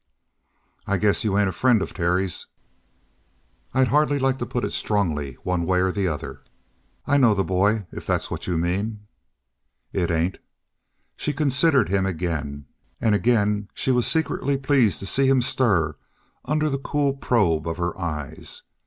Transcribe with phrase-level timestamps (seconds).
[0.87, 2.47] "I guess you ain't a friend of Terry's?"
[3.71, 6.41] "I'd hardly like to put it strongly one way or the other.
[7.05, 9.05] I know the boy, if that's what you mean."
[9.93, 10.39] "It ain't."
[11.15, 12.65] She considered him again.
[12.99, 15.97] And again she was secretly pleased to see him stir
[16.45, 18.63] under the cool probe of her eyes.